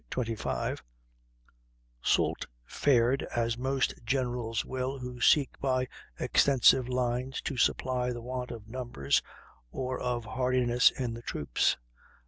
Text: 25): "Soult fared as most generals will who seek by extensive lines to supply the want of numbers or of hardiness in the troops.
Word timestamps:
25): 0.09 0.81
"Soult 2.01 2.47
fared 2.65 3.21
as 3.35 3.55
most 3.55 3.93
generals 4.03 4.65
will 4.65 4.97
who 4.97 5.21
seek 5.21 5.59
by 5.59 5.87
extensive 6.19 6.89
lines 6.89 7.39
to 7.39 7.55
supply 7.55 8.11
the 8.11 8.19
want 8.19 8.49
of 8.49 8.67
numbers 8.67 9.21
or 9.69 9.99
of 9.99 10.25
hardiness 10.25 10.89
in 10.89 11.13
the 11.13 11.21
troops. 11.21 11.77